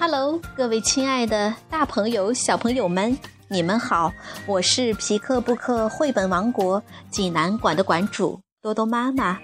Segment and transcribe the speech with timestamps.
[0.00, 3.18] Hello，各位亲爱的大朋友、小朋友们，
[3.48, 4.10] 你们好！
[4.46, 9.38] 我是皮克布克绘本王国济南馆的馆主多多妈妈。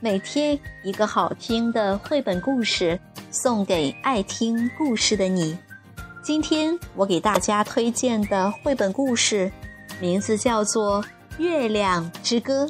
[0.00, 2.98] 每天一个好听的绘本故事，
[3.30, 5.58] 送给爱听故事的你。
[6.22, 9.52] 今天我给大家推荐的绘本故事，
[10.00, 11.02] 名字叫做
[11.36, 12.64] 《月亮之歌》。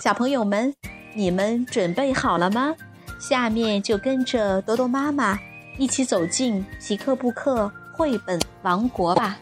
[0.00, 0.74] 小朋友们，
[1.14, 2.74] 你们准备好了吗？
[3.20, 5.38] 下面就跟着多多妈妈
[5.78, 9.38] 一起走进皮克布克绘本王国吧。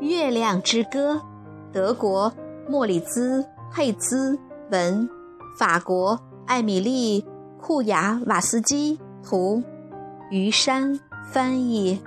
[0.06, 1.14] 《月亮之歌》，
[1.72, 2.34] 德国
[2.68, 4.36] 莫里兹佩兹。
[4.70, 5.08] 文，
[5.58, 7.22] 法国艾米丽·
[7.66, 9.62] 库雅瓦斯基图，
[10.30, 11.98] 于山翻译，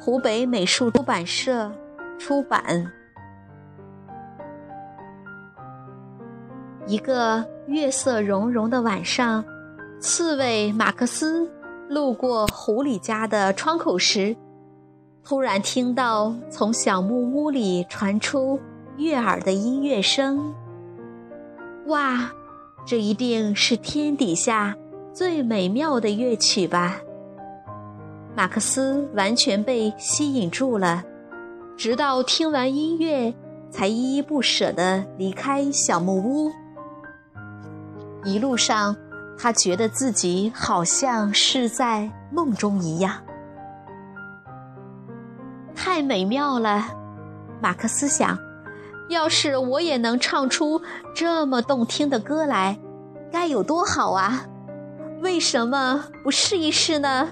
[0.00, 1.70] 湖北美术出版社
[2.18, 2.90] 出版。
[6.86, 9.44] 一个月色融融的晚上，
[10.00, 11.46] 刺猬马克思
[11.90, 14.34] 路过狐狸家的窗口时，
[15.22, 18.58] 突然听到从小木屋里传出
[18.96, 20.54] 悦耳的音乐声。
[21.88, 22.32] 哇，
[22.88, 24.74] 这一定是天底下
[25.12, 26.96] 最美妙的乐曲吧！
[28.34, 31.04] 马克思完全被吸引住了，
[31.76, 33.34] 直到听完音乐，
[33.70, 36.50] 才依依不舍地离开小木屋。
[38.24, 38.96] 一路上，
[39.36, 43.16] 他觉得自己好像是在梦中一样，
[45.74, 46.86] 太美妙了，
[47.60, 48.47] 马克思想。
[49.08, 50.80] 要是我也能唱出
[51.14, 52.78] 这么动听的歌来，
[53.32, 54.46] 该有多好啊！
[55.20, 57.30] 为什么不试一试呢？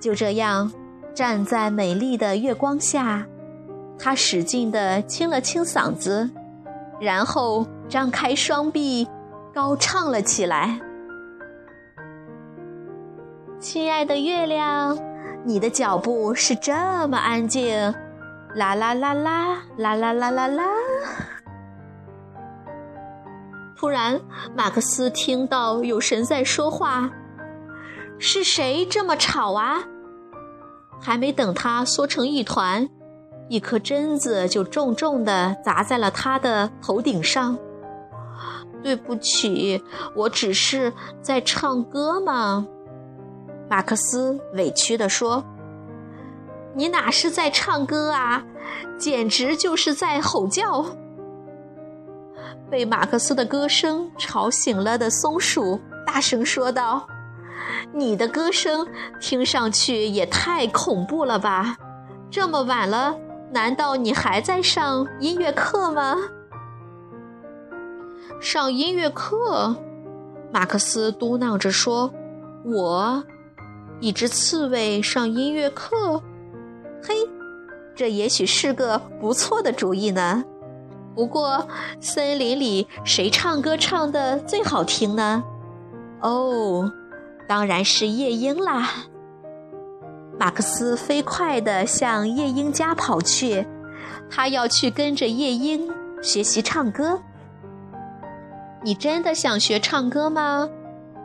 [0.00, 0.72] 就这样，
[1.12, 3.26] 站在美丽的月光下，
[3.98, 6.30] 他使劲地清了清嗓子，
[7.00, 9.08] 然后张开双臂，
[9.52, 10.80] 高唱了起来
[13.58, 14.96] ：“亲爱的月亮，
[15.44, 16.72] 你的脚步是这
[17.08, 17.92] 么安静。”
[18.54, 20.64] 啦啦啦啦啦啦啦啦啦！
[23.76, 24.20] 突然，
[24.56, 27.10] 马克思听到有神在说话
[28.18, 29.84] ：“是谁这么吵啊？”
[31.00, 32.88] 还没等他缩成一团，
[33.48, 37.56] 一颗榛子就重重的砸在了他的头顶上。
[38.82, 39.84] 对不起，
[40.14, 40.92] 我只是
[41.22, 42.66] 在唱歌嘛。”
[43.70, 45.44] 马克思委屈地说。
[46.78, 48.44] 你哪是在唱歌啊，
[48.96, 50.86] 简直就是在吼叫！
[52.70, 57.04] 被马克思的歌声吵醒了的松鼠大声说道
[57.92, 58.86] ：“你的歌声
[59.20, 61.76] 听上去也太恐怖了吧！
[62.30, 63.18] 这么晚了，
[63.50, 66.14] 难道你还在上音乐课吗？”
[68.40, 69.74] 上音乐课，
[70.52, 72.12] 马克思嘟囔着说
[72.64, 73.24] ：“我，
[73.98, 76.22] 一只刺猬上音乐课。”
[77.02, 77.14] 嘿，
[77.94, 80.44] 这也许是个不错的主意呢。
[81.14, 81.66] 不过，
[82.00, 85.42] 森林里谁唱歌唱的最好听呢？
[86.20, 86.92] 哦，
[87.48, 88.88] 当然是夜莺啦。
[90.38, 93.66] 马克思飞快地向夜莺家跑去，
[94.30, 95.90] 他要去跟着夜莺
[96.22, 97.20] 学习唱歌。
[98.84, 100.68] 你真的想学唱歌吗？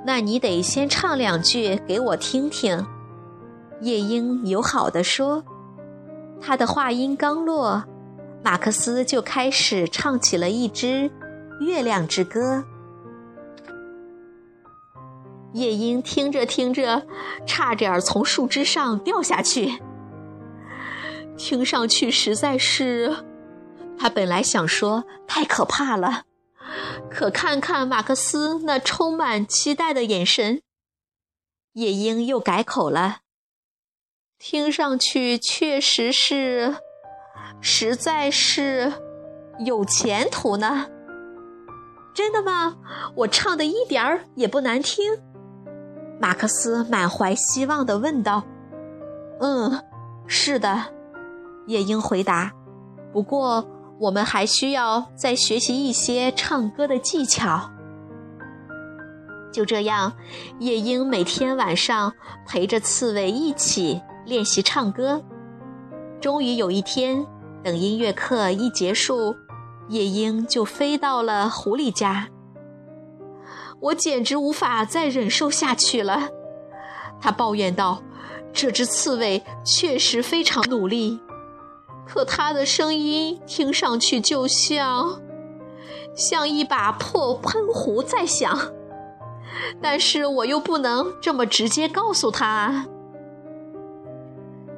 [0.05, 2.83] 那你得先唱两句给我听听。
[3.81, 5.43] 夜莺友好地说。
[6.45, 7.85] 他的话音刚落，
[8.43, 11.09] 马克思就开始唱起了一支
[11.65, 12.57] 《月亮之歌》。
[15.53, 17.07] 夜莺听着听着，
[17.47, 19.81] 差点从树枝上掉下去。
[21.37, 23.15] 听上去实在是……
[23.97, 26.23] 他本来想说太可怕了，
[27.09, 30.61] 可看看马克思那充满期待的眼神，
[31.73, 33.19] 夜莺又改口了。
[34.45, 36.75] 听上去确实是，
[37.61, 38.91] 实在是
[39.65, 40.87] 有前途呢。
[42.13, 42.75] 真的吗？
[43.15, 45.13] 我唱的一点儿也不难听。
[46.19, 48.43] 马克思满怀希望地问道。
[49.39, 49.81] “嗯，
[50.27, 50.87] 是的。”
[51.67, 52.51] 夜莺回答。
[53.13, 53.65] “不过，
[53.97, 57.71] 我们还需要再学习一些唱歌的技巧。”
[59.53, 60.11] 就这样，
[60.59, 62.11] 夜莺每天晚上
[62.45, 64.01] 陪着刺猬一起。
[64.25, 65.21] 练习唱歌，
[66.21, 67.25] 终于有一天，
[67.61, 69.35] 等音乐课一结束，
[69.89, 72.29] 夜莺就飞到了狐狸家。
[73.81, 76.29] 我简直无法再忍受下去了。
[77.19, 78.01] 他抱怨道
[78.53, 81.19] ：“这只刺猬确实非常努力，
[82.07, 85.21] 可它的声音听上去就像……
[86.15, 88.57] 像一把破喷壶在响。
[89.81, 92.85] 但是我又不能这么直接告诉他。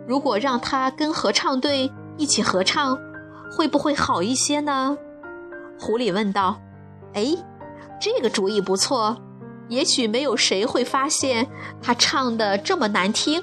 [0.08, 2.98] 如果让他跟合唱队一起合唱，
[3.52, 4.98] 会不会好一些呢？”
[5.80, 6.60] 狐狸问道。
[7.14, 7.36] “哎。”
[7.98, 9.18] 这个主意不错，
[9.70, 11.48] 也许没有谁会发现
[11.82, 13.42] 他唱的这么难听。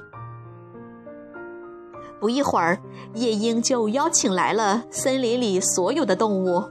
[2.20, 2.78] 不一会儿，
[3.14, 6.62] 夜莺就邀请来了森林里所有的动物。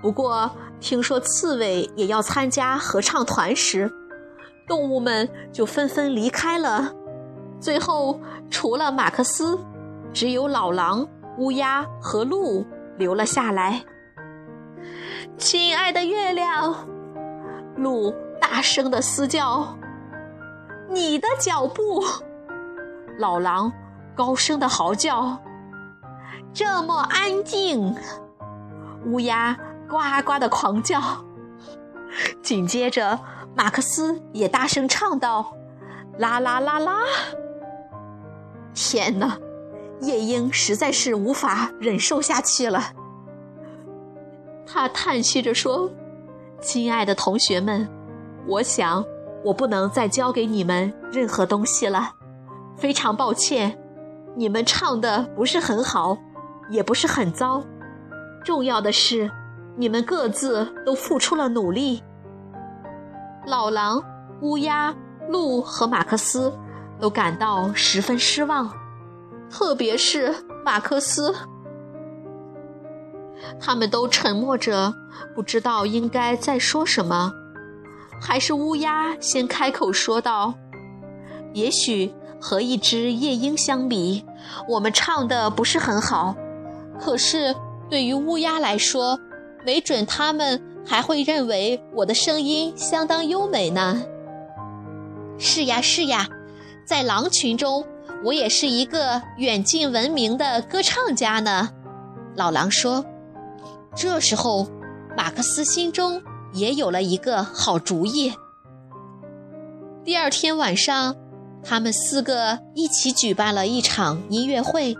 [0.00, 0.50] 不过，
[0.82, 3.88] 听说刺猬也要参加合唱团时，
[4.66, 6.92] 动物们就纷纷离开了。
[7.60, 8.20] 最后，
[8.50, 9.56] 除了马克思，
[10.12, 11.06] 只有老狼、
[11.38, 12.66] 乌鸦和鹿
[12.98, 13.80] 留了下来。
[15.38, 16.74] 亲爱的月亮。
[17.76, 19.78] 鹿大声的嘶叫，
[20.90, 22.04] 你的脚步。
[23.18, 23.72] 老狼
[24.16, 25.40] 高声的嚎叫，
[26.52, 27.94] 这么安静。
[29.06, 29.56] 乌鸦
[29.98, 31.00] 呱呱的狂叫。
[32.42, 33.20] 紧接着，
[33.54, 35.54] 马克思也大声唱道
[36.18, 36.98] ：“啦啦啦啦！”
[38.74, 39.38] 天哪，
[40.00, 42.82] 夜莺实在是无法忍受下去了。
[44.66, 45.90] 他叹息着说。
[46.60, 47.88] 亲爱的同学们，
[48.46, 49.04] 我想
[49.42, 52.12] 我不能再教给你们任何东西了，
[52.76, 53.76] 非常抱歉。
[54.36, 56.16] 你们唱的不是很好，
[56.70, 57.64] 也不是很糟，
[58.44, 59.28] 重要的是
[59.76, 62.02] 你们各自都付出了努力。
[63.46, 64.02] 老狼、
[64.40, 64.94] 乌鸦、
[65.28, 66.52] 鹿和马克思
[67.00, 68.70] 都感到十分失望，
[69.50, 70.34] 特别是
[70.64, 71.34] 马克思。
[73.60, 74.94] 他们都沉默着，
[75.34, 77.32] 不知道应该再说什么。
[78.20, 80.54] 还是乌鸦先开口说道
[81.52, 84.24] ：“也许和一只夜莺相比，
[84.68, 86.36] 我们唱的不是很好。
[87.00, 87.52] 可是
[87.90, 89.18] 对于乌鸦来说，
[89.64, 94.02] 没准他们还会认为我的声音相当优美呢。
[95.38, 96.28] ”“是呀，是呀，
[96.86, 97.84] 在狼群中，
[98.24, 101.70] 我也是一个远近闻名的歌唱家呢。”
[102.36, 103.04] 老狼说。
[103.94, 104.66] 这时候，
[105.14, 106.22] 马克思心中
[106.54, 108.32] 也有了一个好主意。
[110.02, 111.14] 第二天晚上，
[111.62, 114.96] 他们四个一起举办了一场音乐会，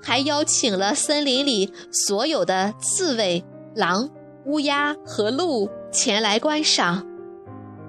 [0.00, 4.08] 还邀请了森林里所有的刺猬、狼、
[4.46, 7.06] 乌鸦和鹿前来观赏。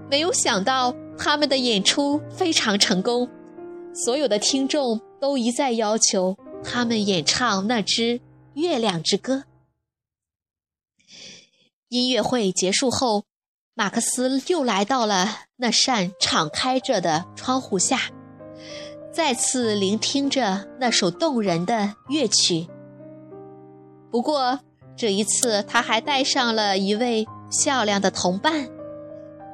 [0.09, 3.29] 没有想到，他们的演出非常成功，
[3.93, 8.19] 所有的听众都一再要求他们演唱那支
[8.53, 9.35] 《月亮之歌》。
[11.89, 13.23] 音乐会结束后，
[13.73, 15.27] 马克思又来到了
[15.57, 17.99] 那扇敞开着的窗户下，
[19.11, 22.67] 再次聆听着那首动人的乐曲。
[24.11, 24.59] 不过
[24.95, 28.69] 这一次，他还带上了一位漂亮的同伴，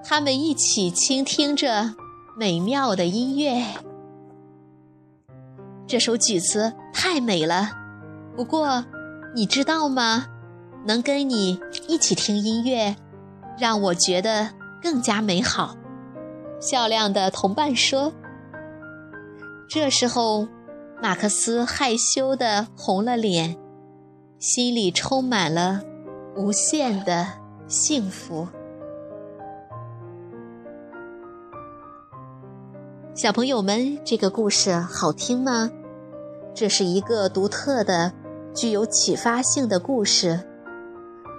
[0.04, 1.96] 他们一起倾听着
[2.38, 3.64] 美妙的音乐。
[5.88, 7.72] 这首曲子太美了，
[8.36, 8.86] 不过
[9.36, 10.28] 你知道吗？
[10.86, 12.96] 能跟你一起听音乐，
[13.58, 14.50] 让我觉得
[14.82, 15.76] 更加美好。
[16.60, 18.14] 漂亮的同伴说。
[19.68, 20.48] 这时候，
[21.02, 23.58] 马克思害羞的红了脸，
[24.42, 25.84] 心里充满了
[26.36, 27.28] 无限的
[27.68, 28.48] 幸福。
[33.14, 35.70] 小朋友们，这个故事好听吗？
[36.56, 38.12] 这是一个独特的、
[38.56, 40.40] 具有启发性的故事。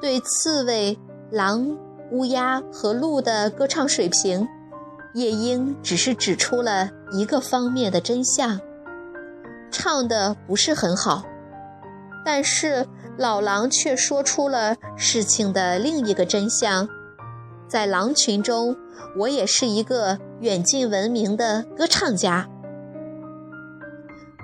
[0.00, 0.96] 对刺猬、
[1.28, 1.76] 狼、
[2.12, 4.46] 乌鸦和鹿的歌唱水平，
[5.14, 8.60] 夜莺只是指出了一个方面的真相：
[9.72, 11.24] 唱的不是很好。
[12.24, 12.86] 但是
[13.18, 16.88] 老狼却说出了事情的另一个真相：
[17.68, 18.76] 在狼群中，
[19.18, 22.48] 我也是一个远近闻名的歌唱家。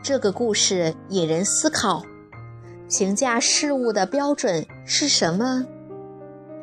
[0.02, 2.02] 这个故事引人思考。
[2.90, 5.66] 评价事物的标准是什么？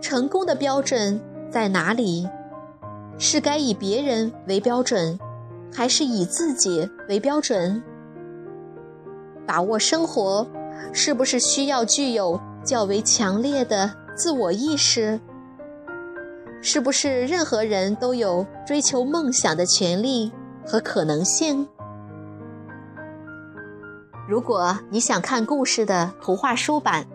[0.02, 2.28] 成功的标准在哪里？
[3.20, 5.20] 是该以别人为标准，
[5.72, 7.82] 还是以自己为标准？
[9.46, 10.48] 把握生活，
[10.94, 15.20] 是不是需要具有较为强烈的自我意识？
[16.62, 20.32] 是不是任何人都有追求梦想的权利
[20.66, 21.68] 和可能性？
[24.28, 27.06] 如果你想看故事的图画书版，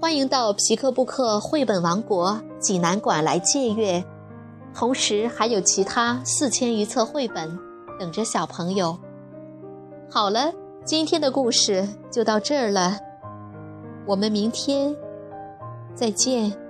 [0.00, 4.04] 欢迎到皮克布克绘本王国济南馆来借阅。
[4.72, 7.58] 同时还有其他四千余册绘本
[7.98, 8.96] 等着小朋友。
[10.08, 10.52] 好了，
[10.84, 12.98] 今天的故事就到这儿了，
[14.04, 14.94] 我们明天
[15.94, 16.61] 再见。